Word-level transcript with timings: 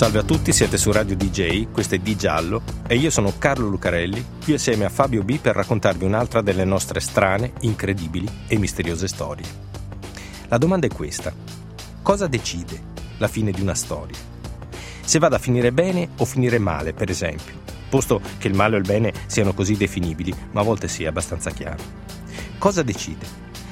Salve 0.00 0.20
a 0.20 0.22
tutti, 0.22 0.50
siete 0.54 0.78
su 0.78 0.92
Radio 0.92 1.14
DJ, 1.14 1.70
questo 1.70 1.94
è 1.94 1.98
Di 1.98 2.16
Giallo 2.16 2.62
e 2.86 2.96
io 2.96 3.10
sono 3.10 3.34
Carlo 3.36 3.68
Lucarelli, 3.68 4.24
qui 4.42 4.54
assieme 4.54 4.86
a 4.86 4.88
Fabio 4.88 5.22
B 5.22 5.38
per 5.38 5.54
raccontarvi 5.54 6.06
un'altra 6.06 6.40
delle 6.40 6.64
nostre 6.64 7.00
strane, 7.00 7.52
incredibili 7.60 8.26
e 8.46 8.56
misteriose 8.56 9.06
storie. 9.06 9.44
La 10.48 10.56
domanda 10.56 10.86
è 10.86 10.90
questa. 10.90 11.34
Cosa 12.00 12.28
decide 12.28 12.80
la 13.18 13.28
fine 13.28 13.50
di 13.50 13.60
una 13.60 13.74
storia? 13.74 14.16
Se 15.02 15.18
vada 15.18 15.36
a 15.36 15.38
finire 15.38 15.70
bene 15.70 16.08
o 16.16 16.24
finire 16.24 16.58
male, 16.58 16.94
per 16.94 17.10
esempio, 17.10 17.52
posto 17.90 18.22
che 18.38 18.48
il 18.48 18.54
male 18.54 18.76
o 18.76 18.78
il 18.78 18.86
bene 18.86 19.12
siano 19.26 19.52
così 19.52 19.76
definibili, 19.76 20.34
ma 20.52 20.62
a 20.62 20.64
volte 20.64 20.88
sia 20.88 21.10
abbastanza 21.10 21.50
chiaro. 21.50 21.82
Cosa 22.56 22.82
decide? 22.82 23.26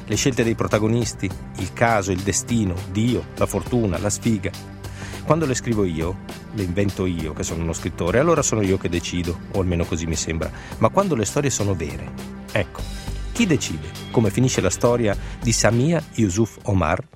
Le 0.04 0.16
scelte 0.16 0.44
dei 0.44 0.54
protagonisti, 0.54 1.30
il 1.56 1.72
caso, 1.72 2.12
il 2.12 2.20
destino, 2.20 2.74
Dio, 2.92 3.28
la 3.36 3.46
fortuna, 3.46 3.96
la 3.96 4.10
sfiga, 4.10 4.50
quando 5.28 5.44
le 5.44 5.54
scrivo 5.54 5.84
io, 5.84 6.20
le 6.54 6.62
invento 6.62 7.04
io 7.04 7.34
che 7.34 7.42
sono 7.42 7.62
uno 7.62 7.74
scrittore, 7.74 8.18
allora 8.18 8.40
sono 8.40 8.62
io 8.62 8.78
che 8.78 8.88
decido, 8.88 9.38
o 9.52 9.60
almeno 9.60 9.84
così 9.84 10.06
mi 10.06 10.16
sembra. 10.16 10.50
Ma 10.78 10.88
quando 10.88 11.14
le 11.14 11.26
storie 11.26 11.50
sono 11.50 11.74
vere, 11.74 12.10
ecco, 12.50 12.80
chi 13.32 13.44
decide 13.44 13.90
come 14.10 14.30
finisce 14.30 14.62
la 14.62 14.70
storia 14.70 15.14
di 15.38 15.52
Samia 15.52 16.02
Yusuf 16.14 16.56
Omar? 16.62 17.06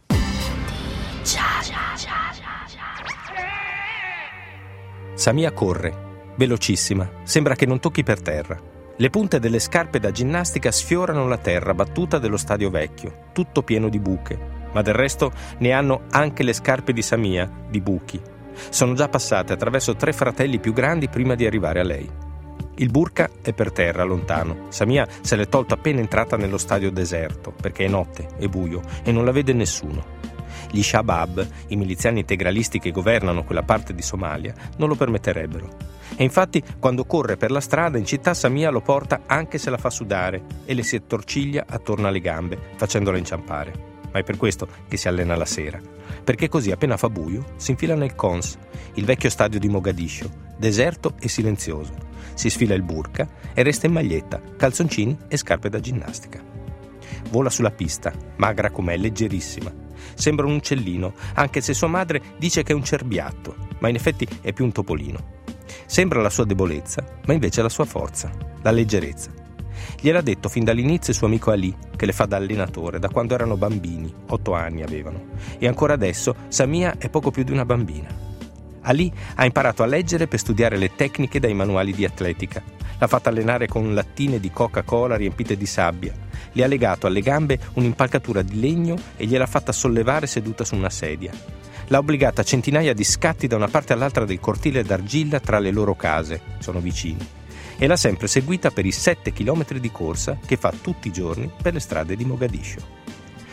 Samia 5.14 5.52
corre, 5.52 6.34
velocissima, 6.36 7.08
sembra 7.22 7.54
che 7.54 7.64
non 7.64 7.80
tocchi 7.80 8.02
per 8.02 8.20
terra. 8.20 8.60
Le 8.94 9.08
punte 9.08 9.38
delle 9.38 9.58
scarpe 9.58 9.98
da 9.98 10.10
ginnastica 10.10 10.70
sfiorano 10.70 11.26
la 11.26 11.38
terra 11.38 11.72
battuta 11.72 12.18
dello 12.18 12.36
stadio 12.36 12.68
vecchio, 12.68 13.28
tutto 13.32 13.62
pieno 13.62 13.88
di 13.88 13.98
buche, 13.98 14.60
ma 14.72 14.82
del 14.82 14.94
resto 14.94 15.32
ne 15.58 15.72
hanno 15.72 16.02
anche 16.10 16.42
le 16.42 16.52
scarpe 16.52 16.92
di 16.92 17.02
Samia, 17.02 17.50
di 17.68 17.80
buchi. 17.80 18.20
Sono 18.68 18.94
già 18.94 19.08
passate 19.08 19.52
attraverso 19.52 19.96
tre 19.96 20.12
fratelli 20.12 20.58
più 20.58 20.72
grandi 20.72 21.08
prima 21.08 21.34
di 21.34 21.46
arrivare 21.46 21.80
a 21.80 21.84
lei. 21.84 22.10
Il 22.76 22.90
burka 22.90 23.28
è 23.42 23.52
per 23.52 23.70
terra, 23.70 24.02
lontano. 24.02 24.66
Samia 24.70 25.06
se 25.20 25.36
l'è 25.36 25.48
tolto 25.48 25.74
appena 25.74 26.00
entrata 26.00 26.36
nello 26.36 26.58
stadio 26.58 26.90
deserto, 26.90 27.52
perché 27.52 27.84
è 27.84 27.88
notte, 27.88 28.28
è 28.38 28.48
buio 28.48 28.82
e 29.02 29.12
non 29.12 29.24
la 29.24 29.30
vede 29.30 29.52
nessuno. 29.52 30.20
Gli 30.70 30.82
Shabab, 30.82 31.46
i 31.68 31.76
miliziani 31.76 32.20
integralisti 32.20 32.78
che 32.78 32.90
governano 32.90 33.44
quella 33.44 33.62
parte 33.62 33.94
di 33.94 34.00
Somalia, 34.00 34.54
non 34.78 34.88
lo 34.88 34.94
permetterebbero. 34.94 35.68
E 36.16 36.24
infatti, 36.24 36.62
quando 36.78 37.04
corre 37.04 37.36
per 37.36 37.50
la 37.50 37.60
strada 37.60 37.98
in 37.98 38.06
città, 38.06 38.32
Samia 38.32 38.70
lo 38.70 38.80
porta 38.80 39.22
anche 39.26 39.58
se 39.58 39.68
la 39.68 39.78
fa 39.78 39.90
sudare 39.90 40.42
e 40.64 40.72
le 40.72 40.82
si 40.82 40.96
attorciglia 40.96 41.66
attorno 41.68 42.06
alle 42.06 42.20
gambe, 42.20 42.58
facendola 42.76 43.18
inciampare 43.18 43.91
ma 44.12 44.20
è 44.20 44.22
per 44.22 44.36
questo 44.36 44.68
che 44.88 44.96
si 44.96 45.08
allena 45.08 45.36
la 45.36 45.44
sera. 45.44 45.80
Perché 46.22 46.48
così 46.48 46.70
appena 46.70 46.96
fa 46.96 47.08
buio 47.08 47.44
si 47.56 47.72
infila 47.72 47.94
nel 47.94 48.14
Cons, 48.14 48.58
il 48.94 49.04
vecchio 49.04 49.30
stadio 49.30 49.58
di 49.58 49.68
Mogadiscio, 49.68 50.30
deserto 50.56 51.14
e 51.18 51.28
silenzioso. 51.28 51.94
Si 52.34 52.48
sfila 52.48 52.74
il 52.74 52.82
burka 52.82 53.28
e 53.52 53.62
resta 53.62 53.86
in 53.86 53.92
maglietta, 53.92 54.40
calzoncini 54.56 55.16
e 55.28 55.36
scarpe 55.36 55.68
da 55.68 55.80
ginnastica. 55.80 56.42
Vola 57.30 57.50
sulla 57.50 57.70
pista, 57.70 58.12
magra 58.36 58.70
com'è, 58.70 58.96
leggerissima. 58.96 59.72
Sembra 60.14 60.46
un 60.46 60.54
uccellino, 60.54 61.14
anche 61.34 61.60
se 61.60 61.74
sua 61.74 61.88
madre 61.88 62.20
dice 62.38 62.62
che 62.62 62.72
è 62.72 62.76
un 62.76 62.84
cerbiatto, 62.84 63.56
ma 63.78 63.88
in 63.88 63.94
effetti 63.94 64.26
è 64.40 64.52
più 64.52 64.64
un 64.64 64.72
topolino. 64.72 65.40
Sembra 65.86 66.20
la 66.20 66.30
sua 66.30 66.44
debolezza, 66.44 67.04
ma 67.26 67.32
invece 67.32 67.62
la 67.62 67.68
sua 67.68 67.84
forza, 67.84 68.30
la 68.62 68.70
leggerezza. 68.70 69.41
Gliel'ha 70.00 70.20
detto 70.20 70.48
fin 70.48 70.64
dall'inizio 70.64 71.12
il 71.12 71.18
suo 71.18 71.26
amico 71.26 71.50
Ali, 71.50 71.74
che 71.96 72.06
le 72.06 72.12
fa 72.12 72.26
da 72.26 72.36
allenatore, 72.36 72.98
da 72.98 73.08
quando 73.08 73.34
erano 73.34 73.56
bambini, 73.56 74.12
otto 74.28 74.54
anni 74.54 74.82
avevano. 74.82 75.26
E 75.58 75.66
ancora 75.66 75.94
adesso 75.94 76.34
Samia 76.48 76.96
è 76.98 77.08
poco 77.08 77.30
più 77.30 77.44
di 77.44 77.52
una 77.52 77.64
bambina. 77.64 78.30
Ali 78.82 79.12
ha 79.36 79.44
imparato 79.44 79.82
a 79.82 79.86
leggere 79.86 80.26
per 80.26 80.38
studiare 80.38 80.76
le 80.76 80.94
tecniche 80.96 81.38
dai 81.38 81.54
manuali 81.54 81.92
di 81.92 82.04
atletica. 82.04 82.62
L'ha 82.98 83.06
fatta 83.06 83.28
allenare 83.28 83.68
con 83.68 83.94
lattine 83.94 84.40
di 84.40 84.50
Coca-Cola 84.50 85.16
riempite 85.16 85.56
di 85.56 85.66
sabbia. 85.66 86.12
Le 86.52 86.64
ha 86.64 86.66
legato 86.66 87.06
alle 87.06 87.20
gambe 87.20 87.58
un'impalcatura 87.74 88.42
di 88.42 88.60
legno 88.60 88.96
e 89.16 89.26
gliel'ha 89.26 89.46
fatta 89.46 89.72
sollevare 89.72 90.26
seduta 90.26 90.64
su 90.64 90.74
una 90.74 90.90
sedia. 90.90 91.32
L'ha 91.88 91.98
obbligata 91.98 92.40
a 92.40 92.44
centinaia 92.44 92.94
di 92.94 93.04
scatti 93.04 93.46
da 93.46 93.56
una 93.56 93.68
parte 93.68 93.92
all'altra 93.92 94.24
del 94.24 94.40
cortile 94.40 94.82
d'argilla 94.82 95.40
tra 95.40 95.58
le 95.58 95.70
loro 95.70 95.94
case, 95.94 96.40
sono 96.58 96.80
vicini 96.80 97.40
e 97.82 97.88
l'ha 97.88 97.96
sempre 97.96 98.28
seguita 98.28 98.70
per 98.70 98.86
i 98.86 98.92
7 98.92 99.32
km 99.32 99.76
di 99.80 99.90
corsa 99.90 100.38
che 100.46 100.56
fa 100.56 100.72
tutti 100.80 101.08
i 101.08 101.12
giorni 101.12 101.50
per 101.60 101.72
le 101.72 101.80
strade 101.80 102.14
di 102.14 102.24
Mogadiscio. 102.24 102.78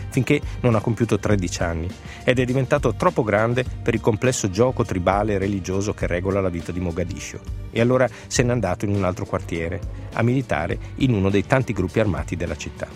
Finché 0.09 0.39
non 0.59 0.75
ha 0.75 0.81
compiuto 0.81 1.17
13 1.17 1.63
anni 1.63 1.87
ed 2.23 2.37
è 2.37 2.45
diventato 2.45 2.93
troppo 2.93 3.23
grande 3.23 3.63
per 3.63 3.95
il 3.95 4.01
complesso 4.01 4.51
gioco 4.51 4.85
tribale 4.85 5.33
e 5.33 5.37
religioso 5.39 5.95
che 5.95 6.05
regola 6.05 6.41
la 6.41 6.49
vita 6.49 6.71
di 6.71 6.79
Mogadiscio. 6.79 7.39
E 7.71 7.81
allora 7.81 8.07
se 8.27 8.43
n'è 8.43 8.51
andato 8.51 8.85
in 8.85 8.93
un 8.93 9.03
altro 9.03 9.25
quartiere, 9.25 9.81
a 10.13 10.21
militare 10.21 10.77
in 10.97 11.15
uno 11.15 11.31
dei 11.31 11.47
tanti 11.47 11.73
gruppi 11.73 11.99
armati 11.99 12.35
della 12.35 12.55
città. 12.55 12.87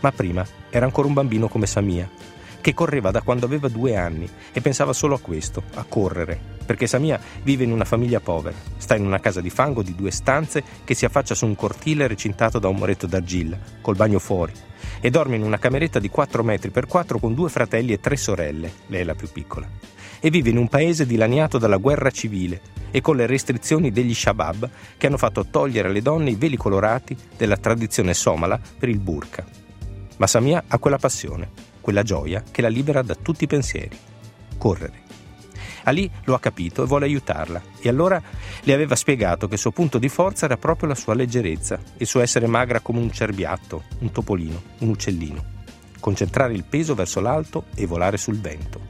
Ma 0.00 0.10
prima 0.10 0.44
era 0.68 0.84
ancora 0.84 1.06
un 1.06 1.14
bambino 1.14 1.46
come 1.46 1.66
Samia, 1.66 2.10
che 2.60 2.74
correva 2.74 3.12
da 3.12 3.22
quando 3.22 3.46
aveva 3.46 3.68
due 3.68 3.94
anni 3.94 4.28
e 4.50 4.60
pensava 4.60 4.92
solo 4.92 5.14
a 5.14 5.20
questo, 5.20 5.62
a 5.74 5.84
correre, 5.84 6.58
perché 6.70 6.86
Samia 6.86 7.18
vive 7.42 7.64
in 7.64 7.72
una 7.72 7.84
famiglia 7.84 8.20
povera, 8.20 8.56
sta 8.76 8.94
in 8.94 9.04
una 9.04 9.18
casa 9.18 9.40
di 9.40 9.50
fango 9.50 9.82
di 9.82 9.96
due 9.96 10.12
stanze 10.12 10.62
che 10.84 10.94
si 10.94 11.04
affaccia 11.04 11.34
su 11.34 11.44
un 11.44 11.56
cortile 11.56 12.06
recintato 12.06 12.60
da 12.60 12.68
un 12.68 12.76
muretto 12.76 13.08
d'argilla, 13.08 13.58
col 13.80 13.96
bagno 13.96 14.20
fuori, 14.20 14.52
e 15.00 15.10
dorme 15.10 15.34
in 15.34 15.42
una 15.42 15.58
cameretta 15.58 15.98
di 15.98 16.08
4 16.08 16.44
metri 16.44 16.70
per 16.70 16.86
4 16.86 17.18
con 17.18 17.34
due 17.34 17.48
fratelli 17.48 17.92
e 17.92 17.98
tre 17.98 18.14
sorelle, 18.14 18.70
lei 18.86 19.00
è 19.00 19.04
la 19.04 19.16
più 19.16 19.28
piccola, 19.32 19.68
e 20.20 20.30
vive 20.30 20.50
in 20.50 20.58
un 20.58 20.68
paese 20.68 21.06
dilaniato 21.06 21.58
dalla 21.58 21.76
guerra 21.76 22.12
civile 22.12 22.60
e 22.92 23.00
con 23.00 23.16
le 23.16 23.26
restrizioni 23.26 23.90
degli 23.90 24.14
Shabab 24.14 24.70
che 24.96 25.08
hanno 25.08 25.18
fatto 25.18 25.46
togliere 25.46 25.88
alle 25.88 26.02
donne 26.02 26.30
i 26.30 26.36
veli 26.36 26.56
colorati 26.56 27.16
della 27.36 27.56
tradizione 27.56 28.14
somala 28.14 28.60
per 28.78 28.88
il 28.88 29.00
burqa. 29.00 29.44
Ma 30.18 30.28
Samia 30.28 30.62
ha 30.68 30.78
quella 30.78 30.98
passione, 30.98 31.50
quella 31.80 32.04
gioia 32.04 32.44
che 32.48 32.62
la 32.62 32.68
libera 32.68 33.02
da 33.02 33.16
tutti 33.16 33.42
i 33.42 33.48
pensieri. 33.48 33.98
Correre. 34.56 35.08
Ali 35.90 36.10
lo 36.24 36.34
ha 36.34 36.40
capito 36.40 36.82
e 36.82 36.86
vuole 36.86 37.04
aiutarla 37.04 37.60
e 37.80 37.88
allora 37.88 38.20
le 38.62 38.72
aveva 38.72 38.94
spiegato 38.94 39.46
che 39.48 39.54
il 39.54 39.60
suo 39.60 39.72
punto 39.72 39.98
di 39.98 40.08
forza 40.08 40.46
era 40.46 40.56
proprio 40.56 40.88
la 40.88 40.94
sua 40.94 41.14
leggerezza, 41.14 41.78
il 41.98 42.06
suo 42.06 42.20
essere 42.20 42.46
magra 42.46 42.80
come 42.80 43.00
un 43.00 43.10
cerbiatto, 43.12 43.82
un 43.98 44.10
topolino, 44.10 44.62
un 44.78 44.88
uccellino. 44.88 45.58
Concentrare 45.98 46.54
il 46.54 46.64
peso 46.64 46.94
verso 46.94 47.20
l'alto 47.20 47.64
e 47.74 47.86
volare 47.86 48.16
sul 48.16 48.40
vento. 48.40 48.80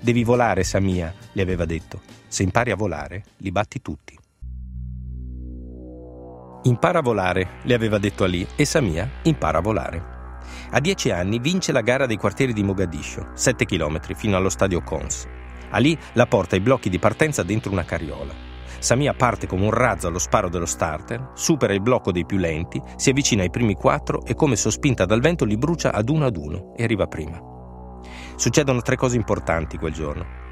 Devi 0.00 0.22
volare, 0.22 0.62
Samia, 0.62 1.12
le 1.32 1.42
aveva 1.42 1.64
detto. 1.64 2.00
Se 2.28 2.42
impari 2.42 2.70
a 2.70 2.76
volare, 2.76 3.24
li 3.38 3.50
batti 3.50 3.82
tutti. 3.82 4.18
Impara 6.64 7.00
a 7.00 7.02
volare, 7.02 7.58
le 7.62 7.74
aveva 7.74 7.98
detto 7.98 8.24
Ali, 8.24 8.46
e 8.54 8.64
Samia 8.64 9.08
impara 9.22 9.58
a 9.58 9.62
volare. 9.62 10.12
A 10.70 10.80
dieci 10.80 11.10
anni 11.10 11.38
vince 11.38 11.72
la 11.72 11.80
gara 11.80 12.06
dei 12.06 12.16
quartieri 12.16 12.52
di 12.52 12.62
Mogadiscio, 12.62 13.30
7 13.34 13.64
km 13.64 14.14
fino 14.14 14.36
allo 14.36 14.48
stadio 14.48 14.82
Cons. 14.82 15.26
Ali 15.74 15.98
la 16.12 16.26
porta 16.26 16.54
ai 16.54 16.60
blocchi 16.60 16.88
di 16.88 17.00
partenza 17.00 17.42
dentro 17.42 17.72
una 17.72 17.84
carriola. 17.84 18.32
Samia 18.78 19.12
parte 19.14 19.46
come 19.46 19.64
un 19.64 19.70
razzo 19.70 20.06
allo 20.06 20.18
sparo 20.18 20.48
dello 20.48 20.66
starter, 20.66 21.32
supera 21.34 21.72
il 21.72 21.80
blocco 21.80 22.12
dei 22.12 22.24
più 22.24 22.36
lenti, 22.36 22.80
si 22.96 23.10
avvicina 23.10 23.42
ai 23.42 23.50
primi 23.50 23.74
quattro 23.74 24.24
e 24.24 24.34
come 24.34 24.56
sospinta 24.56 25.04
dal 25.04 25.20
vento 25.20 25.44
li 25.44 25.56
brucia 25.56 25.92
ad 25.92 26.08
uno 26.10 26.26
ad 26.26 26.36
uno 26.36 26.74
e 26.76 26.84
arriva 26.84 27.06
prima. 27.06 27.40
Succedono 28.36 28.82
tre 28.82 28.96
cose 28.96 29.16
importanti 29.16 29.78
quel 29.78 29.92
giorno. 29.92 30.42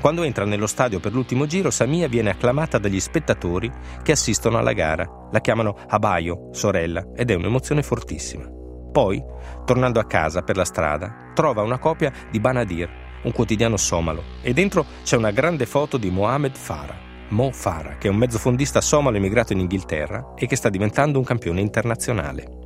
Quando 0.00 0.22
entra 0.22 0.46
nello 0.46 0.66
stadio 0.66 0.98
per 0.98 1.12
l'ultimo 1.12 1.44
giro, 1.44 1.70
Samia 1.70 2.08
viene 2.08 2.30
acclamata 2.30 2.78
dagli 2.78 3.00
spettatori 3.00 3.70
che 4.02 4.12
assistono 4.12 4.56
alla 4.56 4.72
gara. 4.72 5.28
La 5.30 5.40
chiamano 5.40 5.76
Abayo, 5.88 6.48
sorella, 6.52 7.04
ed 7.14 7.30
è 7.30 7.34
un'emozione 7.34 7.82
fortissima. 7.82 8.48
Poi, 8.90 9.22
tornando 9.64 10.00
a 10.00 10.06
casa 10.06 10.42
per 10.42 10.56
la 10.56 10.64
strada, 10.64 11.30
trova 11.34 11.62
una 11.62 11.78
copia 11.78 12.10
di 12.30 12.40
Banadir, 12.40 12.99
un 13.22 13.32
quotidiano 13.32 13.76
somalo, 13.76 14.22
e 14.42 14.52
dentro 14.52 14.84
c'è 15.02 15.16
una 15.16 15.30
grande 15.30 15.66
foto 15.66 15.96
di 15.96 16.10
Mohamed 16.10 16.56
Farah, 16.56 16.98
Mo 17.28 17.50
Farah, 17.52 17.96
che 17.96 18.08
è 18.08 18.10
un 18.10 18.16
mezzofondista 18.16 18.80
somalo 18.80 19.16
emigrato 19.16 19.52
in 19.52 19.60
Inghilterra 19.60 20.34
e 20.36 20.46
che 20.46 20.56
sta 20.56 20.68
diventando 20.68 21.18
un 21.18 21.24
campione 21.24 21.60
internazionale. 21.60 22.58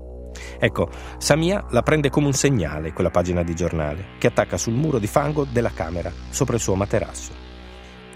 Ecco, 0.59 0.89
Samia 1.19 1.65
la 1.71 1.83
prende 1.83 2.11
come 2.11 2.27
un 2.27 2.33
segnale 2.33 2.93
quella 2.93 3.11
pagina 3.11 3.43
di 3.43 3.55
giornale, 3.55 4.17
che 4.19 4.29
attacca 4.29 4.57
sul 4.57 4.75
muro 4.75 4.99
di 4.99 5.07
fango 5.07 5.45
della 5.45 5.71
camera, 5.73 6.11
sopra 6.31 6.55
il 6.55 6.61
suo 6.61 6.75
materasso. 6.75 7.44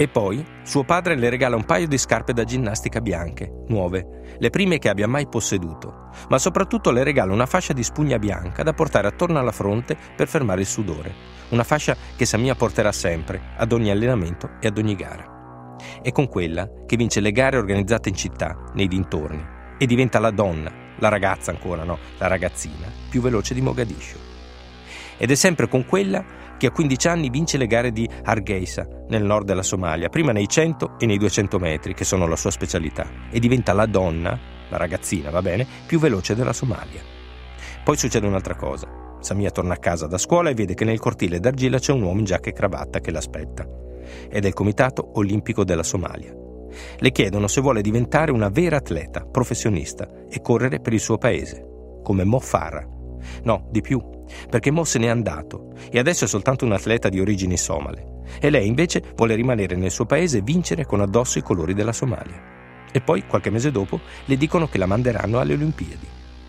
E 0.01 0.07
poi 0.07 0.47
suo 0.63 0.85
padre 0.85 1.17
le 1.17 1.29
regala 1.29 1.57
un 1.57 1.65
paio 1.65 1.89
di 1.89 1.99
scarpe 1.99 2.33
da 2.33 2.45
ginnastica 2.45 3.01
bianche, 3.01 3.65
nuove, 3.67 4.37
le 4.39 4.49
prime 4.49 4.79
che 4.79 4.89
abbia 4.89 5.09
mai 5.09 5.27
posseduto, 5.27 6.11
ma 6.29 6.39
soprattutto 6.39 6.93
le 6.93 7.03
regala 7.03 7.33
una 7.33 7.47
fascia 7.47 7.73
di 7.73 7.83
spugna 7.83 8.17
bianca 8.17 8.63
da 8.63 8.73
portare 8.73 9.09
attorno 9.09 9.41
alla 9.41 9.51
fronte 9.51 9.97
per 10.15 10.29
fermare 10.29 10.61
il 10.61 10.69
sudore, 10.69 11.13
una 11.49 11.65
fascia 11.65 11.97
che 12.15 12.27
Samia 12.27 12.55
porterà 12.55 12.93
sempre, 12.93 13.41
ad 13.57 13.73
ogni 13.73 13.91
allenamento 13.91 14.51
e 14.61 14.69
ad 14.69 14.79
ogni 14.79 14.95
gara. 14.95 15.75
È 16.01 16.13
con 16.13 16.29
quella 16.29 16.71
che 16.87 16.97
vince 16.97 17.19
le 17.19 17.33
gare 17.33 17.57
organizzate 17.57 18.09
in 18.09 18.15
città, 18.15 18.57
nei 18.75 18.87
dintorni, 18.87 19.45
e 19.79 19.85
diventa 19.85 20.21
la 20.21 20.31
donna, 20.31 20.71
la 21.01 21.09
ragazza 21.09 21.51
ancora, 21.51 21.83
no, 21.83 21.99
la 22.19 22.29
ragazzina, 22.29 22.87
più 23.11 23.21
veloce 23.21 23.53
di 23.53 23.63
Mogadiscio. 23.63 24.17
Ed 25.17 25.33
è 25.33 25.35
sempre 25.35 25.67
con 25.67 25.85
quella 25.85 26.25
che 26.59 26.67
a 26.67 26.71
15 26.71 27.09
anni 27.09 27.31
vince 27.31 27.57
le 27.57 27.67
gare 27.67 27.91
di 27.93 28.07
Hargeisa, 28.25 28.87
nel 29.09 29.25
nord 29.25 29.47
della 29.47 29.63
Somalia, 29.63 30.11
prima 30.11 30.33
nei 30.33 30.47
100 30.47 30.99
e 30.99 31.07
nei 31.07 31.17
200 31.17 31.59
metri, 31.59 31.95
che 31.95 32.05
sono 32.05 32.27
la 32.27 32.37
sua 32.37 32.51
specialità, 32.51 33.09
e 33.31 33.39
diventa 33.39 33.73
la 33.73 33.87
donna, 33.87 34.39
la 34.69 34.77
ragazzina, 34.77 35.31
va 35.31 35.41
bene, 35.41 35.67
più 35.87 35.99
veloce 35.99 36.35
della 36.35 36.53
Somalia. 36.53 37.01
Poi 37.83 37.97
succede 37.97 38.27
un'altra 38.27 38.57
cosa. 38.57 38.87
Samia 39.21 39.51
torna 39.51 39.75
a 39.75 39.79
casa 39.79 40.07
da 40.07 40.19
scuola 40.19 40.51
e 40.51 40.55
vede 40.55 40.75
che 40.75 40.85
nel 40.85 40.99
cortile 40.99 41.41
d'argilla 41.41 41.79
c'è 41.79 41.93
un 41.93 42.03
uomo 42.03 42.19
in 42.19 42.25
giacca 42.25 42.51
e 42.51 42.53
cravatta 42.53 43.01
che 43.01 43.11
l'aspetta. 43.11 43.67
È 44.29 44.39
del 44.41 44.53
Comitato 44.53 45.13
Olimpico 45.15 45.65
della 45.65 45.83
Somalia. 45.83 46.35
Le 46.99 47.13
chiedono 47.13 47.47
se 47.47 47.61
vuole 47.61 47.81
diventare 47.81 48.31
una 48.31 48.49
vera 48.49 48.77
atleta, 48.77 49.25
professionista, 49.25 50.09
e 50.29 50.41
correre 50.41 50.81
per 50.81 50.93
il 50.93 51.01
suo 51.01 51.17
paese, 51.19 51.65
come 52.03 52.25
Mo 52.25 52.41
Farah. 52.41 52.87
No, 53.43 53.67
di 53.71 53.81
più, 53.81 54.01
perché 54.49 54.71
Mo 54.71 54.85
se 54.85 54.99
n'è 54.99 55.09
andato 55.09 55.73
e 55.91 55.99
adesso 55.99 56.25
è 56.25 56.29
soltanto 56.29 56.65
un 56.65 56.73
atleta 56.73 57.09
di 57.09 57.21
origini 57.21 57.57
somale. 57.57 58.17
E 58.41 58.51
lei 58.51 58.67
invece 58.67 59.03
vuole 59.17 59.35
rimanere 59.35 59.77
nel 59.77 59.91
suo 59.91 60.07
paese 60.07 60.39
e 60.39 60.43
vincere 60.43 60.85
con 60.85 61.01
addosso 61.01 61.39
i 61.39 61.43
colori 61.43 61.75
della 61.75 61.93
Somalia. 61.93 62.57
E 62.91 63.01
poi, 63.01 63.27
qualche 63.27 63.51
mese 63.51 63.71
dopo, 63.71 64.01
le 64.25 64.37
dicono 64.37 64.67
che 64.67 64.79
la 64.79 64.87
manderanno 64.87 65.39
alle 65.39 65.55
Olimpiadi. 65.55 66.07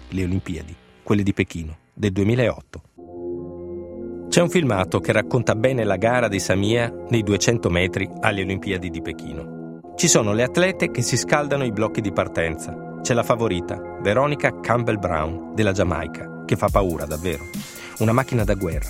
Le 0.10 0.24
Olimpiadi, 0.24 0.76
quelle 1.04 1.24
di 1.24 1.34
Pechino, 1.34 1.78
del 1.94 2.12
2008. 2.12 2.81
C'è 4.30 4.42
un 4.42 4.50
filmato 4.50 5.00
che 5.00 5.12
racconta 5.12 5.56
bene 5.56 5.84
la 5.84 5.98
gara 5.98 6.28
di 6.28 6.40
Samia 6.40 6.94
nei 7.10 7.24
200 7.24 7.70
metri 7.70 8.08
alle 8.22 8.44
Olimpiadi 8.44 8.90
di 8.90 9.02
Pechino. 9.02 9.82
Ci 9.96 10.08
sono 10.08 10.34
le 10.34 10.44
atlete 10.44 10.92
che 10.92 11.02
si 11.02 11.18
scaldano 11.18 11.66
i 11.66 11.72
blocchi 11.72 12.00
di 12.00 12.12
partenza. 12.12 13.00
C'è 13.02 13.14
la 13.14 13.24
favorita, 13.24 13.98
Veronica 14.02 14.60
Campbell 14.60 15.00
Brown, 15.00 15.54
della 15.56 15.72
Giamaica, 15.72 16.30
che 16.50 16.56
fa 16.56 16.68
paura 16.68 17.06
davvero. 17.06 17.48
Una 18.00 18.12
macchina 18.12 18.44
da 18.44 18.56
guerra. 18.56 18.90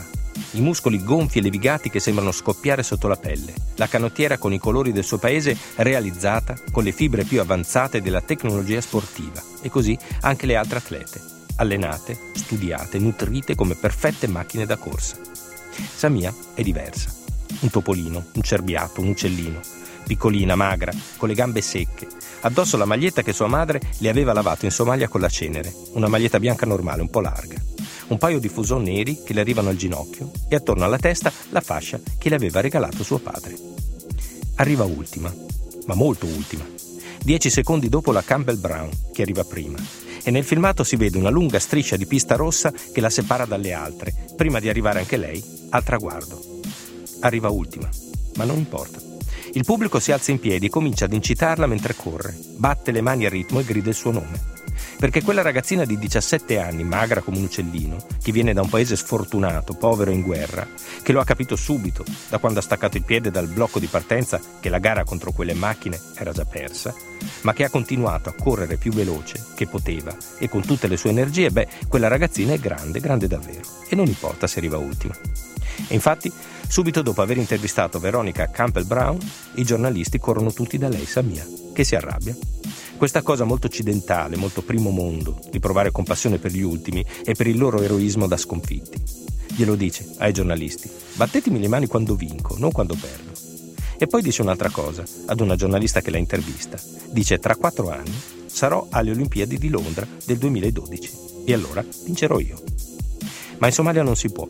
I 0.51 0.61
muscoli 0.61 1.03
gonfi 1.03 1.39
e 1.39 1.41
levigati 1.41 1.89
che 1.89 2.00
sembrano 2.00 2.31
scoppiare 2.31 2.83
sotto 2.83 3.09
la 3.09 3.17
pelle. 3.17 3.53
La 3.75 3.88
canottiera 3.88 4.38
con 4.38 4.53
i 4.53 4.59
colori 4.59 4.94
del 4.94 5.03
suo 5.03 5.17
paese 5.17 5.57
realizzata 5.75 6.56
con 6.71 6.85
le 6.85 6.94
fibre 6.94 7.25
più 7.25 7.41
avanzate 7.41 8.01
della 8.01 8.21
tecnologia 8.21 8.79
sportiva. 8.79 9.44
E 9.61 9.69
così 9.69 9.97
anche 10.21 10.45
le 10.45 10.56
altre 10.56 10.77
atlete. 10.77 11.21
Allenate, 11.57 12.17
studiate, 12.33 12.97
nutrite 12.97 13.56
come 13.56 13.75
perfette 13.75 14.27
macchine 14.27 14.65
da 14.65 14.77
corsa. 14.77 15.17
Samia 15.94 16.33
è 16.53 16.61
diversa. 16.61 17.13
Un 17.59 17.69
topolino, 17.69 18.27
un 18.35 18.41
cerbiato, 18.41 19.01
un 19.01 19.09
uccellino. 19.09 19.59
Piccolina, 20.09 20.56
magra, 20.56 20.91
con 21.17 21.27
le 21.27 21.35
gambe 21.35 21.61
secche, 21.61 22.07
addosso 22.41 22.77
la 22.77 22.85
maglietta 22.85 23.21
che 23.21 23.31
sua 23.31 23.45
madre 23.45 23.79
le 24.00 24.09
aveva 24.09 24.33
lavato 24.33 24.65
in 24.65 24.71
Somalia 24.71 25.07
con 25.07 25.21
la 25.21 25.29
cenere, 25.29 25.71
una 25.91 26.07
maglietta 26.07 26.39
bianca 26.39 26.65
normale, 26.65 27.03
un 27.03 27.11
po' 27.11 27.19
larga, 27.19 27.61
un 28.07 28.17
paio 28.17 28.39
di 28.39 28.50
fuson 28.50 28.81
neri 28.81 29.21
che 29.23 29.33
le 29.33 29.41
arrivano 29.41 29.69
al 29.69 29.75
ginocchio 29.75 30.31
e 30.47 30.56
attorno 30.56 30.83
alla 30.83 30.97
testa 30.97 31.31
la 31.50 31.61
fascia 31.61 32.00
che 32.17 32.29
le 32.29 32.38
aveva 32.38 32.59
regalato 32.59 33.03
suo 33.03 33.19
padre. 33.19 33.56
Arriva 34.56 34.83
ultima, 34.83 35.31
ma 35.85 35.94
molto 35.94 36.25
ultima, 36.25 36.65
dieci 37.21 37.51
secondi 37.51 37.88
dopo 37.88 38.11
la 38.11 38.23
Campbell 38.23 38.59
Brown, 38.59 38.89
che 39.13 39.21
arriva 39.21 39.44
prima, 39.44 39.77
e 40.23 40.31
nel 40.31 40.44
filmato 40.44 40.83
si 40.83 40.95
vede 40.95 41.19
una 41.19 41.29
lunga 41.29 41.59
striscia 41.59 41.97
di 41.97 42.07
pista 42.07 42.35
rossa 42.35 42.71
che 42.71 43.00
la 43.00 43.11
separa 43.11 43.45
dalle 43.45 43.73
altre, 43.73 44.11
prima 44.35 44.59
di 44.59 44.69
arrivare 44.69 44.97
anche 44.97 45.17
lei 45.17 45.67
al 45.69 45.83
traguardo. 45.83 46.61
Arriva 47.19 47.50
ultima, 47.50 47.88
ma 48.38 48.45
non 48.45 48.57
importa. 48.57 49.08
Il 49.53 49.65
pubblico 49.65 49.99
si 49.99 50.11
alza 50.11 50.29
in 50.29 50.39
piedi 50.39 50.67
e 50.67 50.69
comincia 50.69 51.05
ad 51.05 51.13
incitarla 51.13 51.65
mentre 51.65 51.95
corre, 51.95 52.37
batte 52.57 52.91
le 52.91 53.01
mani 53.01 53.25
a 53.25 53.29
ritmo 53.29 53.59
e 53.59 53.63
grida 53.63 53.89
il 53.89 53.95
suo 53.95 54.11
nome. 54.11 54.57
Perché 54.99 55.23
quella 55.23 55.41
ragazzina 55.41 55.85
di 55.85 55.97
17 55.97 56.59
anni, 56.59 56.83
magra 56.83 57.21
come 57.21 57.37
un 57.37 57.45
uccellino, 57.45 57.97
che 58.21 58.31
viene 58.31 58.53
da 58.53 58.61
un 58.61 58.69
paese 58.69 58.95
sfortunato, 58.95 59.73
povero 59.73 60.11
in 60.11 60.21
guerra, 60.21 60.67
che 61.01 61.11
lo 61.11 61.19
ha 61.19 61.25
capito 61.25 61.55
subito 61.55 62.03
da 62.29 62.37
quando 62.37 62.59
ha 62.59 62.61
staccato 62.61 62.97
il 62.97 63.03
piede 63.03 63.31
dal 63.31 63.47
blocco 63.47 63.79
di 63.79 63.87
partenza 63.87 64.39
che 64.59 64.69
la 64.69 64.77
gara 64.77 65.03
contro 65.03 65.31
quelle 65.31 65.53
macchine 65.53 65.99
era 66.15 66.31
già 66.31 66.45
persa, 66.45 66.93
ma 67.41 67.53
che 67.53 67.63
ha 67.63 67.69
continuato 67.69 68.29
a 68.29 68.35
correre 68.39 68.77
più 68.77 68.91
veloce 68.91 69.43
che 69.55 69.67
poteva 69.67 70.15
e 70.37 70.47
con 70.47 70.61
tutte 70.61 70.87
le 70.87 70.97
sue 70.97 71.09
energie, 71.09 71.49
beh, 71.49 71.67
quella 71.87 72.07
ragazzina 72.07 72.53
è 72.53 72.59
grande, 72.59 72.99
grande 72.99 73.27
davvero, 73.27 73.67
e 73.87 73.95
non 73.95 74.05
importa 74.05 74.47
se 74.47 74.59
arriva 74.59 74.77
ultima. 74.77 75.15
E 75.87 75.93
infatti, 75.93 76.31
subito 76.69 77.01
dopo 77.01 77.21
aver 77.21 77.38
intervistato 77.38 78.00
Veronica 78.00 78.50
Campbell 78.50 78.86
Brown, 78.86 79.18
i 79.56 79.63
giornalisti 79.63 80.19
corrono 80.19 80.54
tutti 80.54 80.77
da 80.77 80.88
lei, 80.88 81.06
Samia, 81.06 81.45
che 81.74 81.83
si 81.83 81.95
arrabbia. 81.95 82.38
Questa 82.95 83.21
cosa 83.21 83.44
molto 83.44 83.68
occidentale, 83.68 84.36
molto 84.36 84.62
primo 84.62 84.92
mondo, 84.92 85.39
di 85.50 85.60
provare 85.60 85.92
compassione 85.92 86.38
per 86.38 86.51
gli 86.51 86.62
ultimi 86.62 87.04
e 87.25 87.33
per 87.33 87.48
il 87.48 87.57
loro 87.57 87.81
eroismo 87.81 88.27
da 88.27 88.38
sconfitti. 88.38 89.01
Glielo 89.56 89.75
dice 89.75 90.06
ai 90.19 90.31
giornalisti, 90.31 90.89
battetemi 91.16 91.60
le 91.60 91.68
mani 91.68 91.88
quando 91.88 92.16
vinco, 92.16 92.56
non 92.57 92.71
quando 92.71 92.95
perdo. 92.95 93.31
E 93.98 94.07
poi 94.07 94.21
dice 94.21 94.42
un'altra 94.42 94.69
cosa 94.69 95.04
ad 95.25 95.39
una 95.42 95.56
giornalista 95.56 96.01
che 96.01 96.12
la 96.12 96.18
intervista. 96.18 96.80
Dice, 97.10 97.39
tra 97.39 97.56
quattro 97.56 97.89
anni 97.89 98.13
sarò 98.45 98.88
alle 98.92 99.12
Olimpiadi 99.12 99.57
di 99.57 99.69
Londra 99.69 100.07
del 100.25 100.38
2012 100.38 101.12
e 101.45 101.54
allora 101.54 101.83
vincerò 102.06 102.39
io. 102.39 102.62
Ma 103.57 103.68
in 103.68 103.74
Somalia 103.74 104.04
non 104.04 104.16
si 104.16 104.30
può. 104.31 104.45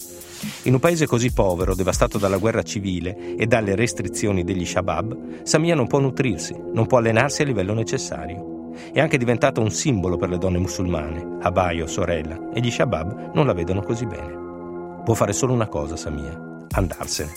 In 0.63 0.74
un 0.74 0.80
paese 0.80 1.06
così 1.06 1.31
povero, 1.31 1.75
devastato 1.75 2.18
dalla 2.18 2.38
guerra 2.38 2.63
civile 2.63 3.36
e 3.36 3.45
dalle 3.45 3.75
restrizioni 3.75 4.44
degli 4.44 4.65
Shabab, 4.65 5.44
Samia 5.44 5.75
non 5.75 5.88
può 5.88 6.00
nutrirsi, 6.00 6.56
non 6.74 6.88
può 6.88 7.00
allenarsi 7.00 7.41
a 7.41 7.45
livello 7.45 7.74
necessario. 7.74 8.71
È 8.94 9.00
anche 9.00 9.18
diventato 9.18 9.62
un 9.62 9.71
simbolo 9.71 10.18
per 10.18 10.30
le 10.30 10.38
donne 10.38 10.57
musulmane, 10.57 11.38
Abayo, 11.41 11.88
sorella, 11.88 12.51
e 12.53 12.62
gli 12.62 12.71
Shabab 12.71 13.33
non 13.33 13.45
la 13.45 13.53
vedono 13.53 13.81
così 13.81 14.06
bene. 14.06 15.01
Può 15.03 15.13
fare 15.13 15.33
solo 15.33 15.53
una 15.53 15.68
cosa, 15.68 15.97
Samia, 15.97 16.65
andarsene. 16.71 17.31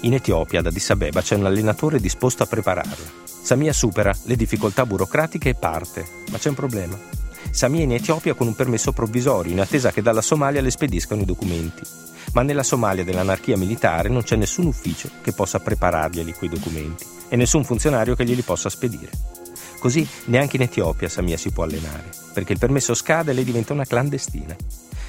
In 0.00 0.14
Etiopia, 0.14 0.60
ad 0.60 0.66
Addis 0.66 0.90
Abeba, 0.90 1.20
c'è 1.20 1.34
un 1.34 1.46
allenatore 1.46 2.00
disposto 2.00 2.42
a 2.42 2.46
prepararla. 2.46 3.22
Samia 3.24 3.72
supera 3.72 4.14
le 4.24 4.36
difficoltà 4.36 4.86
burocratiche 4.86 5.50
e 5.50 5.54
parte, 5.54 6.04
ma 6.30 6.38
c'è 6.38 6.48
un 6.48 6.54
problema. 6.54 6.98
Samia 7.50 7.80
è 7.80 7.84
in 7.84 7.92
Etiopia 7.92 8.34
con 8.34 8.46
un 8.46 8.54
permesso 8.54 8.92
provvisorio 8.92 9.52
in 9.52 9.60
attesa 9.60 9.92
che 9.92 10.02
dalla 10.02 10.22
Somalia 10.22 10.60
le 10.60 10.70
spediscano 10.70 11.22
i 11.22 11.26
documenti 11.26 11.82
ma 12.32 12.42
nella 12.42 12.62
Somalia 12.62 13.04
dell'anarchia 13.04 13.56
militare 13.56 14.08
non 14.08 14.22
c'è 14.22 14.36
nessun 14.36 14.66
ufficio 14.66 15.10
che 15.22 15.32
possa 15.32 15.60
prepararglieli 15.60 16.32
quei 16.32 16.50
documenti 16.50 17.04
e 17.28 17.36
nessun 17.36 17.64
funzionario 17.64 18.14
che 18.14 18.24
glieli 18.24 18.42
possa 18.42 18.68
spedire. 18.68 19.10
Così 19.78 20.08
neanche 20.26 20.56
in 20.56 20.62
Etiopia 20.62 21.08
Samia 21.08 21.36
si 21.36 21.52
può 21.52 21.64
allenare, 21.64 22.08
perché 22.32 22.54
il 22.54 22.58
permesso 22.58 22.94
scade 22.94 23.32
e 23.32 23.34
lei 23.34 23.44
diventa 23.44 23.74
una 23.74 23.84
clandestina. 23.84 24.56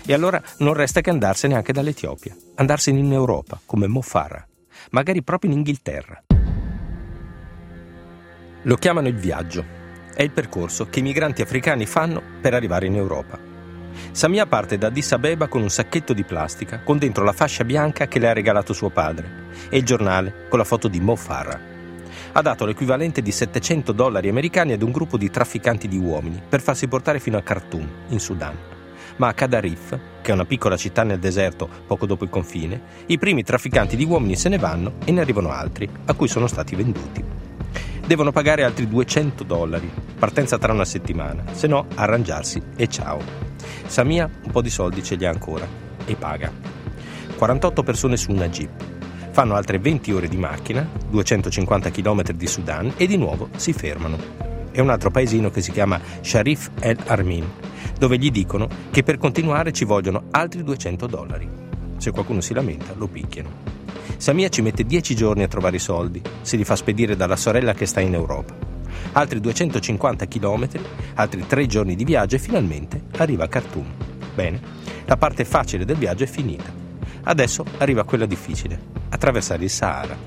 E 0.06 0.14
allora 0.14 0.42
non 0.58 0.74
resta 0.74 1.02
che 1.02 1.10
andarsene 1.10 1.56
anche 1.56 1.72
dall'Etiopia, 1.72 2.36
andarsene 2.56 3.00
in 3.00 3.12
Europa, 3.12 3.60
come 3.66 3.88
Mo 3.88 4.02
Farah, 4.02 4.46
magari 4.92 5.24
proprio 5.24 5.52
in 5.52 5.58
Inghilterra. 5.58 6.22
Lo 8.64 8.76
chiamano 8.76 9.08
il 9.08 9.16
viaggio. 9.16 9.64
È 10.14 10.24
il 10.24 10.32
percorso 10.32 10.88
che 10.90 11.00
i 11.00 11.04
migranti 11.04 11.42
africani 11.42 11.86
fanno 11.86 12.22
per 12.42 12.54
arrivare 12.54 12.88
in 12.88 12.96
Europa. 12.96 13.55
Samia 14.12 14.46
parte 14.46 14.78
da 14.78 14.88
Addis 14.88 15.12
Abeba 15.12 15.48
con 15.48 15.62
un 15.62 15.70
sacchetto 15.70 16.14
di 16.14 16.24
plastica 16.24 16.80
con 16.80 16.98
dentro 16.98 17.24
la 17.24 17.34
fascia 17.34 17.64
bianca 17.64 18.08
che 18.08 18.20
le 18.20 18.30
ha 18.30 18.34
regalato 18.34 18.74
suo 18.74 18.90
padre 18.90 19.44
e 19.70 19.78
il 19.78 19.86
giornale 19.86 20.48
con 20.50 20.60
la 20.60 20.66
foto 20.66 20.88
di 20.88 21.00
Mo 21.00 21.16
Farah. 21.16 21.74
Ha 22.32 22.42
dato 22.42 22.66
l'equivalente 22.66 23.22
di 23.22 23.32
700 23.32 23.92
dollari 23.92 24.28
americani 24.28 24.74
ad 24.74 24.82
un 24.82 24.92
gruppo 24.92 25.18
di 25.18 25.30
trafficanti 25.30 25.88
di 25.88 25.98
uomini 25.98 26.42
per 26.48 26.62
farsi 26.62 26.88
portare 26.88 27.20
fino 27.20 27.38
a 27.38 27.42
Khartoum, 27.42 27.88
in 28.10 28.20
Sudan. 28.20 28.56
Ma 29.18 29.28
a 29.30 29.34
Kadarif, 29.34 29.98
che 30.22 30.32
è 30.32 30.34
una 30.34 30.44
piccola 30.44 30.76
città 30.76 31.04
nel 31.04 31.20
deserto 31.20 31.70
poco 31.88 32.06
dopo 32.06 32.26
il 32.26 32.30
confine, 32.30 32.82
i 33.06 33.18
primi 33.18 33.44
trafficanti 33.44 33.96
di 33.96 34.04
uomini 34.04 34.36
se 34.36 34.50
ne 34.50 34.58
vanno 34.58 34.96
e 35.06 35.12
ne 35.12 35.22
arrivano 35.22 35.52
altri, 35.52 35.90
a 36.06 36.14
cui 36.14 36.28
sono 36.28 36.48
stati 36.48 36.76
venduti. 36.76 37.24
Devono 38.06 38.32
pagare 38.32 38.64
altri 38.64 38.88
200 38.88 39.44
dollari, 39.46 39.90
partenza 40.20 40.58
tra 40.58 40.74
una 40.74 40.86
settimana, 40.86 41.44
se 41.54 41.68
no 41.68 41.88
arrangiarsi 41.96 42.62
e 42.76 42.88
ciao. 42.88 43.45
Samia 43.86 44.30
un 44.44 44.52
po' 44.52 44.62
di 44.62 44.70
soldi 44.70 45.04
ce 45.04 45.16
li 45.16 45.26
ha 45.26 45.30
ancora 45.30 45.68
e 46.06 46.16
paga. 46.16 46.52
48 47.36 47.84
persone 47.84 48.18
su 48.18 48.32
una 48.32 48.48
jeep. 48.48 48.72
Fanno 49.32 49.56
altre 49.56 49.80
20 49.80 50.12
ore 50.14 50.28
di 50.28 50.38
macchina, 50.38 50.88
250 51.10 51.92
km 51.92 52.32
di 52.32 52.48
Sudan 52.48 52.94
e 52.96 53.06
di 53.06 53.18
nuovo 53.18 53.50
si 53.58 53.74
fermano. 53.74 54.18
È 54.72 54.80
un 54.80 54.90
altro 54.90 55.12
paesino 55.12 55.50
che 55.50 55.62
si 55.62 55.72
chiama 55.72 56.00
Sharif 56.22 56.72
El 56.80 56.98
Armin, 57.06 57.46
dove 57.98 58.18
gli 58.18 58.32
dicono 58.32 58.68
che 58.92 59.04
per 59.04 59.18
continuare 59.18 59.72
ci 59.72 59.86
vogliono 59.86 60.26
altri 60.32 60.64
200 60.64 61.08
dollari. 61.08 61.50
Se 61.98 62.12
qualcuno 62.12 62.42
si 62.42 62.54
lamenta, 62.54 62.94
lo 62.96 63.08
picchiano. 63.08 63.74
Samia 64.18 64.50
ci 64.50 64.62
mette 64.62 64.84
10 64.84 65.16
giorni 65.16 65.44
a 65.44 65.48
trovare 65.48 65.78
i 65.78 65.80
soldi, 65.80 66.22
se 66.42 66.58
li 66.58 66.64
fa 66.64 66.76
spedire 66.76 67.16
dalla 67.16 67.36
sorella 67.36 67.74
che 67.74 67.86
sta 67.86 68.00
in 68.00 68.14
Europa. 68.14 68.65
Altri 69.18 69.40
250 69.40 70.28
km, 70.28 70.68
altri 71.14 71.48
3 71.48 71.66
giorni 71.68 71.96
di 71.96 72.04
viaggio 72.04 72.36
e 72.36 72.40
finalmente 72.40 73.04
arriva 73.16 73.46
a 73.46 73.48
Khartoum. 73.48 73.88
Bene, 74.36 74.60
la 75.06 75.16
parte 75.16 75.46
facile 75.46 75.86
del 75.86 75.96
viaggio 75.96 76.26
è 76.26 76.28
finita. 76.28 76.70
Adesso 77.24 77.64
arriva 77.78 78.04
quella 78.04 78.26
difficile, 78.26 78.78
attraversare 79.08 79.64
il 79.64 79.70
Sahara. 79.70 80.18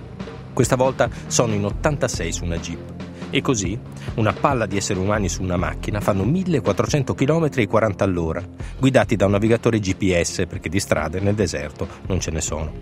Questa 0.54 0.74
volta 0.74 1.10
sono 1.26 1.52
in 1.52 1.66
86 1.66 2.32
su 2.32 2.44
una 2.44 2.56
jeep. 2.56 2.94
E 3.28 3.42
così, 3.42 3.78
una 4.14 4.32
palla 4.32 4.64
di 4.64 4.78
esseri 4.78 4.98
umani 4.98 5.28
su 5.28 5.42
una 5.42 5.58
macchina 5.58 6.00
fanno 6.00 6.24
1400 6.24 7.12
km 7.12 7.50
e 7.56 7.66
40 7.66 8.04
all'ora, 8.04 8.42
guidati 8.78 9.16
da 9.16 9.26
un 9.26 9.32
navigatore 9.32 9.80
GPS 9.80 10.46
perché 10.48 10.70
di 10.70 10.80
strade 10.80 11.20
nel 11.20 11.34
deserto 11.34 11.86
non 12.06 12.20
ce 12.20 12.30
ne 12.30 12.40
sono. 12.40 12.72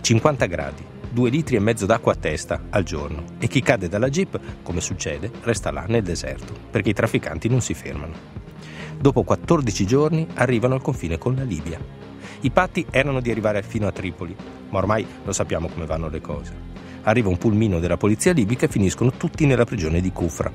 50 0.00 0.46
gradi, 0.46 0.84
2 1.10 1.30
litri 1.30 1.56
e 1.56 1.60
mezzo 1.60 1.86
d'acqua 1.86 2.12
a 2.12 2.16
testa 2.16 2.62
al 2.70 2.84
giorno 2.84 3.24
e 3.38 3.46
chi 3.48 3.60
cade 3.62 3.88
dalla 3.88 4.08
jeep, 4.08 4.38
come 4.62 4.80
succede, 4.80 5.30
resta 5.42 5.70
là 5.70 5.84
nel 5.86 6.02
deserto 6.02 6.54
perché 6.70 6.90
i 6.90 6.94
trafficanti 6.94 7.48
non 7.48 7.60
si 7.60 7.74
fermano. 7.74 8.14
Dopo 8.98 9.22
14 9.22 9.86
giorni 9.86 10.26
arrivano 10.34 10.74
al 10.74 10.82
confine 10.82 11.18
con 11.18 11.34
la 11.34 11.42
Libia. 11.42 11.78
I 12.42 12.50
patti 12.50 12.86
erano 12.90 13.20
di 13.20 13.30
arrivare 13.30 13.62
fino 13.62 13.86
a 13.86 13.92
Tripoli, 13.92 14.34
ma 14.70 14.78
ormai 14.78 15.06
lo 15.24 15.32
sappiamo 15.32 15.68
come 15.68 15.86
vanno 15.86 16.08
le 16.08 16.20
cose 16.20 16.70
arriva 17.02 17.28
un 17.28 17.38
pulmino 17.38 17.78
della 17.78 17.96
polizia 17.96 18.32
libica 18.32 18.66
e 18.66 18.68
finiscono 18.68 19.12
tutti 19.12 19.46
nella 19.46 19.64
prigione 19.64 20.00
di 20.00 20.12
Kufra. 20.12 20.52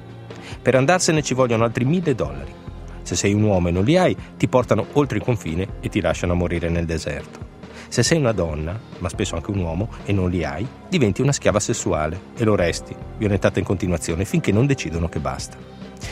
Per 0.62 0.75
andarsene 0.75 1.21
ci 1.21 1.33
vogliono 1.33 1.63
altri 1.63 1.85
mille 1.85 2.15
dollari. 2.15 2.53
Se 3.01 3.15
sei 3.15 3.33
un 3.33 3.43
uomo 3.43 3.67
e 3.67 3.71
non 3.71 3.83
li 3.83 3.97
hai, 3.97 4.15
ti 4.38 4.47
portano 4.47 4.88
oltre 4.93 5.17
il 5.17 5.24
confine 5.24 5.75
e 5.79 5.89
ti 5.89 6.01
lasciano 6.01 6.33
morire 6.33 6.69
nel 6.69 6.85
deserto. 6.85 7.53
Se 7.88 8.04
sei 8.04 8.18
una 8.18 8.32
donna, 8.32 8.80
ma 9.00 9.10
spesso 9.10 9.36
anche 9.36 9.51
un 9.51 9.60
uomo, 9.60 9.89
e 10.06 10.12
non 10.12 10.30
li 10.30 10.44
hai, 10.44 10.68
diventi 10.89 11.22
una 11.22 11.32
schiava 11.32 11.60
sessuale 11.60 12.20
e 12.36 12.44
lo 12.44 12.56
resti, 12.56 12.96
violentata 13.18 13.60
in 13.60 13.65
continuazione, 13.65 14.25
finché 14.25 14.51
non 14.51 14.65
decidono 14.65 15.08
che 15.08 15.20
basta. 15.20 15.58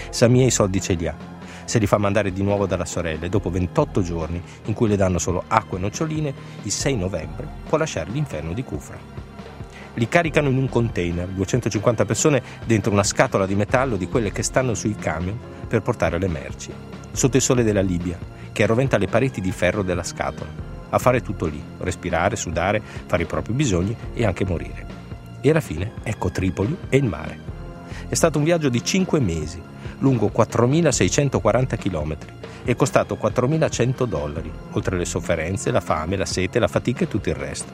Samia 0.09 0.45
i 0.45 0.51
soldi 0.51 0.81
ce 0.81 0.93
li 0.93 1.07
ha. 1.07 1.15
Se 1.65 1.79
li 1.79 1.87
fa 1.87 1.97
mandare 1.97 2.31
di 2.31 2.43
nuovo 2.43 2.65
dalla 2.65 2.85
sorella 2.85 3.25
e 3.25 3.29
dopo 3.29 3.49
28 3.49 4.01
giorni, 4.01 4.41
in 4.65 4.73
cui 4.73 4.89
le 4.89 4.97
danno 4.97 5.17
solo 5.17 5.43
acqua 5.47 5.77
e 5.77 5.81
noccioline, 5.81 6.33
il 6.63 6.71
6 6.71 6.95
novembre 6.95 7.47
può 7.67 7.77
lasciare 7.77 8.11
l'inferno 8.11 8.53
di 8.53 8.63
Kufra 8.63 9.21
li 9.95 10.07
caricano 10.07 10.49
in 10.49 10.57
un 10.57 10.69
container, 10.69 11.27
250 11.27 12.05
persone 12.05 12.41
dentro 12.65 12.91
una 12.91 13.03
scatola 13.03 13.45
di 13.45 13.55
metallo 13.55 13.95
di 13.95 14.07
quelle 14.07 14.31
che 14.31 14.43
stanno 14.43 14.73
sui 14.73 14.95
camion 14.95 15.37
per 15.67 15.81
portare 15.81 16.17
le 16.17 16.27
merci, 16.27 16.71
sotto 17.11 17.37
il 17.37 17.43
sole 17.43 17.63
della 17.63 17.81
Libia, 17.81 18.17
che 18.51 18.63
arroventa 18.63 18.97
le 18.97 19.07
pareti 19.07 19.41
di 19.41 19.51
ferro 19.51 19.83
della 19.83 20.03
scatola, 20.03 20.72
a 20.93 20.99
fare 20.99 21.21
tutto 21.21 21.45
lì, 21.45 21.61
respirare, 21.79 22.35
sudare, 22.35 22.81
fare 23.05 23.23
i 23.23 23.25
propri 23.25 23.53
bisogni 23.53 23.95
e 24.13 24.25
anche 24.25 24.45
morire. 24.45 25.01
E 25.41 25.49
alla 25.49 25.59
fine 25.59 25.93
ecco 26.03 26.29
Tripoli 26.29 26.77
e 26.89 26.97
il 26.97 27.05
mare. 27.05 27.51
È 28.07 28.13
stato 28.13 28.37
un 28.37 28.43
viaggio 28.43 28.69
di 28.69 28.83
5 28.83 29.19
mesi, 29.19 29.61
lungo 29.99 30.31
4.640 30.33 31.77
km 31.77 32.15
e 32.63 32.75
costato 32.75 33.17
4.100 33.21 34.05
dollari, 34.05 34.51
oltre 34.71 34.97
le 34.97 35.05
sofferenze, 35.05 35.71
la 35.71 35.81
fame, 35.81 36.15
la 36.15 36.25
sete, 36.25 36.59
la 36.59 36.67
fatica 36.67 37.03
e 37.03 37.07
tutto 37.07 37.29
il 37.29 37.35
resto. 37.35 37.73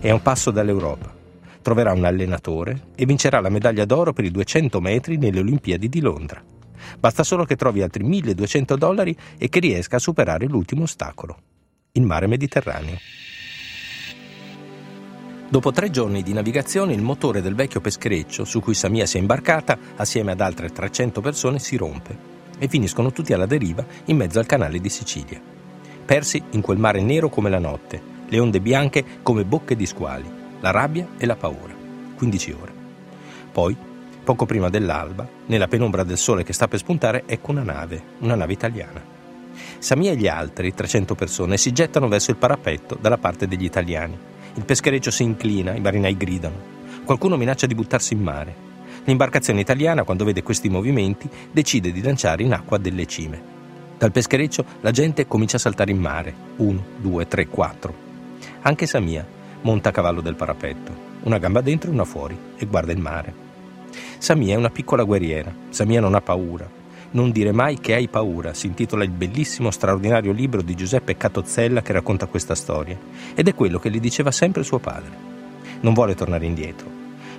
È 0.00 0.10
un 0.10 0.22
passo 0.22 0.50
dall'Europa 0.50 1.18
troverà 1.62 1.92
un 1.92 2.04
allenatore 2.04 2.88
e 2.94 3.04
vincerà 3.04 3.40
la 3.40 3.50
medaglia 3.50 3.84
d'oro 3.84 4.12
per 4.12 4.24
i 4.24 4.30
200 4.30 4.80
metri 4.80 5.18
nelle 5.18 5.40
Olimpiadi 5.40 5.88
di 5.88 6.00
Londra. 6.00 6.42
Basta 6.98 7.22
solo 7.22 7.44
che 7.44 7.56
trovi 7.56 7.82
altri 7.82 8.02
1200 8.02 8.76
dollari 8.76 9.16
e 9.38 9.48
che 9.48 9.60
riesca 9.60 9.96
a 9.96 10.00
superare 10.00 10.46
l'ultimo 10.46 10.82
ostacolo, 10.84 11.36
il 11.92 12.02
mare 12.02 12.26
Mediterraneo. 12.26 12.98
Dopo 15.48 15.72
tre 15.72 15.90
giorni 15.90 16.22
di 16.22 16.32
navigazione 16.32 16.92
il 16.92 17.02
motore 17.02 17.42
del 17.42 17.54
vecchio 17.54 17.80
peschereccio 17.80 18.44
su 18.44 18.60
cui 18.60 18.74
Samia 18.74 19.06
si 19.06 19.16
è 19.16 19.20
imbarcata 19.20 19.76
assieme 19.96 20.32
ad 20.32 20.40
altre 20.40 20.70
300 20.70 21.20
persone 21.20 21.58
si 21.58 21.76
rompe 21.76 22.28
e 22.58 22.68
finiscono 22.68 23.10
tutti 23.10 23.32
alla 23.32 23.46
deriva 23.46 23.84
in 24.06 24.16
mezzo 24.16 24.38
al 24.38 24.46
canale 24.46 24.78
di 24.78 24.88
Sicilia. 24.88 25.40
Persi 26.04 26.42
in 26.50 26.60
quel 26.60 26.78
mare 26.78 27.00
nero 27.00 27.28
come 27.28 27.50
la 27.50 27.58
notte, 27.58 28.00
le 28.28 28.38
onde 28.38 28.60
bianche 28.60 29.04
come 29.22 29.44
bocche 29.44 29.74
di 29.74 29.86
squali 29.86 30.38
la 30.60 30.70
rabbia 30.70 31.08
e 31.18 31.26
la 31.26 31.36
paura. 31.36 31.74
15 32.16 32.52
ore. 32.52 32.72
Poi, 33.50 33.76
poco 34.22 34.46
prima 34.46 34.68
dell'alba, 34.68 35.26
nella 35.46 35.68
penombra 35.68 36.04
del 36.04 36.18
sole 36.18 36.44
che 36.44 36.52
sta 36.52 36.68
per 36.68 36.78
spuntare, 36.78 37.24
ecco 37.26 37.50
una 37.50 37.62
nave, 37.62 38.02
una 38.18 38.34
nave 38.34 38.52
italiana. 38.52 39.18
Samia 39.78 40.12
e 40.12 40.16
gli 40.16 40.26
altri, 40.26 40.74
300 40.74 41.14
persone, 41.14 41.56
si 41.56 41.72
gettano 41.72 42.08
verso 42.08 42.30
il 42.30 42.36
parapetto 42.36 42.96
dalla 43.00 43.18
parte 43.18 43.46
degli 43.46 43.64
italiani. 43.64 44.18
Il 44.54 44.64
peschereccio 44.64 45.10
si 45.10 45.22
inclina, 45.22 45.74
i 45.74 45.80
marinai 45.80 46.16
gridano. 46.16 46.78
Qualcuno 47.04 47.36
minaccia 47.36 47.66
di 47.66 47.74
buttarsi 47.74 48.14
in 48.14 48.22
mare. 48.22 48.68
L'imbarcazione 49.04 49.60
italiana, 49.60 50.04
quando 50.04 50.24
vede 50.24 50.42
questi 50.42 50.68
movimenti, 50.68 51.28
decide 51.50 51.92
di 51.92 52.02
lanciare 52.02 52.42
in 52.42 52.52
acqua 52.52 52.78
delle 52.78 53.06
cime. 53.06 53.58
Dal 53.96 54.12
peschereccio 54.12 54.64
la 54.80 54.90
gente 54.90 55.26
comincia 55.26 55.56
a 55.56 55.60
saltare 55.60 55.90
in 55.90 55.98
mare. 55.98 56.34
Uno, 56.56 56.82
due, 56.96 57.26
tre, 57.26 57.46
quattro. 57.46 57.94
Anche 58.62 58.86
Samia, 58.86 59.26
monta 59.62 59.90
a 59.90 59.92
cavallo 59.92 60.20
del 60.20 60.36
parapetto, 60.36 61.08
una 61.22 61.38
gamba 61.38 61.60
dentro 61.60 61.90
e 61.90 61.92
una 61.92 62.04
fuori, 62.04 62.38
e 62.56 62.66
guarda 62.66 62.92
il 62.92 62.98
mare. 62.98 63.48
Samia 64.18 64.54
è 64.54 64.56
una 64.56 64.70
piccola 64.70 65.02
guerriera, 65.02 65.52
Samia 65.70 66.00
non 66.00 66.14
ha 66.14 66.20
paura. 66.20 66.79
Non 67.12 67.32
dire 67.32 67.50
mai 67.50 67.80
che 67.80 67.94
hai 67.94 68.06
paura, 68.06 68.54
si 68.54 68.68
intitola 68.68 69.02
il 69.02 69.10
bellissimo, 69.10 69.72
straordinario 69.72 70.30
libro 70.30 70.62
di 70.62 70.76
Giuseppe 70.76 71.16
Catozzella 71.16 71.82
che 71.82 71.92
racconta 71.92 72.26
questa 72.26 72.54
storia, 72.54 72.96
ed 73.34 73.48
è 73.48 73.54
quello 73.54 73.80
che 73.80 73.90
gli 73.90 73.98
diceva 73.98 74.30
sempre 74.30 74.62
suo 74.62 74.78
padre. 74.78 75.10
Non 75.80 75.92
vuole 75.92 76.14
tornare 76.14 76.46
indietro, 76.46 76.88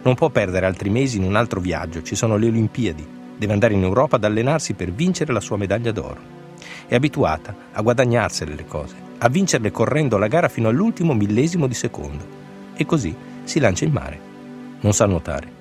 non 0.02 0.16
può 0.16 0.30
perdere 0.30 0.66
altri 0.66 0.90
mesi 0.90 1.18
in 1.18 1.24
un 1.24 1.38
altro 1.38 1.62
viaggio, 1.62 2.02
ci 2.02 2.16
sono 2.16 2.36
le 2.36 2.48
Olimpiadi, 2.48 3.08
deve 3.38 3.54
andare 3.54 3.74
in 3.74 3.84
Europa 3.84 4.18
ad 4.18 4.26
allenarsi 4.26 4.74
per 4.74 4.92
vincere 4.92 5.32
la 5.32 5.40
sua 5.40 5.56
medaglia 5.56 5.94
d'oro. 5.94 6.20
È 6.86 6.96
abituata 6.96 7.56
a 7.72 7.82
guadagnarsele 7.82 8.54
le 8.56 8.66
cose, 8.66 8.96
a 9.20 9.30
vincerle 9.30 9.72
correndo 9.72 10.18
la 10.18 10.28
gara 10.28 10.50
fino 10.50 10.68
all'ultimo 10.68 11.14
millesimo 11.14 11.66
di 11.66 11.76
secondo. 11.76 12.26
E 12.76 12.86
così 12.86 13.16
si 13.46 13.60
lancia 13.60 13.86
in 13.86 13.92
mare. 13.92 14.20
Non 14.82 14.92
sa 14.92 15.06
nuotare. 15.06 15.61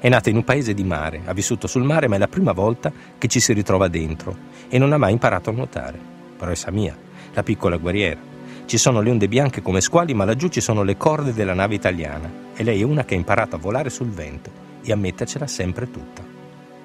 È 0.00 0.08
nata 0.08 0.30
in 0.30 0.36
un 0.36 0.44
paese 0.44 0.74
di 0.74 0.84
mare, 0.84 1.22
ha 1.24 1.32
vissuto 1.32 1.66
sul 1.66 1.82
mare, 1.82 2.06
ma 2.06 2.14
è 2.14 2.18
la 2.18 2.28
prima 2.28 2.52
volta 2.52 2.92
che 3.18 3.26
ci 3.26 3.40
si 3.40 3.52
ritrova 3.52 3.88
dentro 3.88 4.36
e 4.68 4.78
non 4.78 4.92
ha 4.92 4.96
mai 4.96 5.10
imparato 5.10 5.50
a 5.50 5.52
nuotare. 5.52 5.98
Però 6.36 6.50
è 6.50 6.54
Samia, 6.54 6.96
la 7.34 7.42
piccola 7.42 7.78
guerriera. 7.78 8.20
Ci 8.64 8.78
sono 8.78 9.00
le 9.00 9.10
onde 9.10 9.26
bianche 9.26 9.60
come 9.60 9.80
squali, 9.80 10.14
ma 10.14 10.24
laggiù 10.24 10.48
ci 10.48 10.60
sono 10.60 10.84
le 10.84 10.96
corde 10.96 11.32
della 11.32 11.54
nave 11.54 11.74
italiana 11.74 12.30
e 12.54 12.62
lei 12.62 12.80
è 12.80 12.84
una 12.84 13.04
che 13.04 13.14
ha 13.14 13.16
imparato 13.16 13.56
a 13.56 13.58
volare 13.58 13.90
sul 13.90 14.10
vento 14.10 14.50
e 14.84 14.92
a 14.92 14.96
mettercela 14.96 15.48
sempre 15.48 15.90
tutta. 15.90 16.22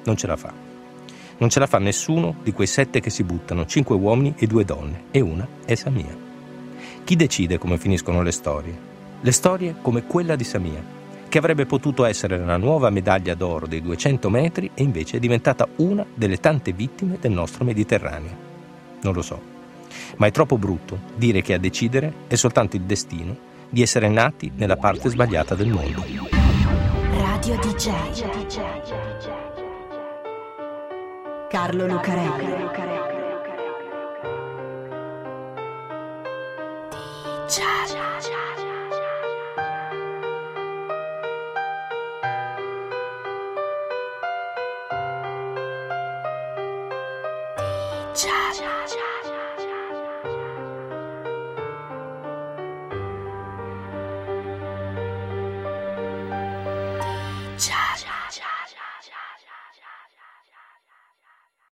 Non 0.05 0.17
ce 0.17 0.25
la 0.25 0.35
fa. 0.35 0.51
Non 1.37 1.49
ce 1.49 1.59
la 1.59 1.67
fa 1.67 1.77
nessuno 1.77 2.37
di 2.41 2.51
quei 2.51 2.67
sette 2.67 2.99
che 2.99 3.11
si 3.11 3.23
buttano, 3.23 3.67
cinque 3.67 3.95
uomini 3.95 4.33
e 4.37 4.47
due 4.47 4.65
donne, 4.65 5.03
e 5.11 5.19
una 5.19 5.47
è 5.65 5.75
Samia. 5.75 6.17
Chi 7.03 7.15
decide 7.15 7.59
come 7.59 7.77
finiscono 7.77 8.23
le 8.23 8.31
storie? 8.31 8.75
Le 9.21 9.31
storie 9.31 9.75
come 9.81 10.05
quella 10.05 10.35
di 10.35 10.43
Samia, 10.43 11.01
che 11.33 11.39
avrebbe 11.39 11.65
potuto 11.65 12.05
essere 12.05 12.37
la 12.37 12.57
nuova 12.57 12.91
medaglia 12.91 13.33
d'oro 13.33 13.65
dei 13.65 13.81
200 13.81 14.29
metri 14.29 14.69
e 14.75 14.83
invece 14.83 15.17
è 15.17 15.19
diventata 15.19 15.67
una 15.77 16.05
delle 16.13 16.39
tante 16.39 16.73
vittime 16.73 17.17
del 17.19 17.31
nostro 17.31 17.65
Mediterraneo. 17.65 18.35
Non 19.01 19.13
lo 19.13 19.23
so, 19.23 19.41
ma 20.17 20.27
è 20.27 20.31
troppo 20.31 20.59
brutto 20.59 20.99
dire 21.15 21.41
che 21.41 21.55
a 21.55 21.57
decidere 21.57 22.13
è 22.27 22.35
soltanto 22.35 22.75
il 22.75 22.83
destino 22.83 23.35
di 23.67 23.81
essere 23.81 24.09
nati 24.09 24.51
nella 24.55 24.77
parte 24.77 25.09
sbagliata 25.09 25.55
del 25.55 25.69
mondo. 25.69 26.03
Radio 27.09 27.55
DJ. 27.55 27.89
Carlo 31.49 31.87
Lucarelli. 31.87 32.61
Cha 37.47 37.83